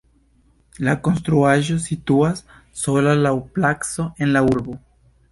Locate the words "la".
0.85-0.93, 4.37-4.43